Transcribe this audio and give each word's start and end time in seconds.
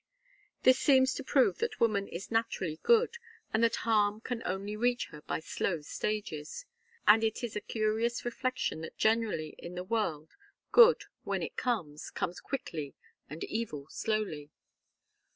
This 0.63 0.79
seems 0.79 1.13
to 1.13 1.23
prove 1.23 1.59
that 1.59 1.79
woman 1.79 2.07
is 2.07 2.31
naturally 2.31 2.79
good, 2.81 3.19
and 3.53 3.63
that 3.63 3.75
harm 3.85 4.19
can 4.19 4.41
only 4.47 4.75
reach 4.75 5.05
her 5.11 5.21
by 5.21 5.39
slow 5.39 5.81
stages. 5.81 6.65
And 7.07 7.23
it 7.23 7.43
is 7.43 7.55
a 7.55 7.61
curious 7.61 8.25
reflection 8.25 8.81
that 8.81 8.97
generally 8.97 9.53
in 9.59 9.75
the 9.75 9.83
world 9.83 10.31
good, 10.71 11.03
when 11.23 11.43
it 11.43 11.55
comes, 11.55 12.09
comes 12.09 12.39
quickly 12.41 12.95
and 13.29 13.43
evil 13.43 13.85
slowly. 13.91 14.49